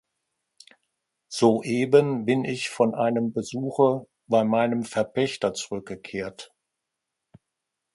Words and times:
Soeben 1.29 2.25
bin 2.25 2.43
ich 2.43 2.71
von 2.71 2.95
einem 2.95 3.33
Besuche 3.33 4.07
bei 4.25 4.43
meinem 4.43 4.81
Verpächter 4.83 5.53
zurückgekehrt. 5.53 6.51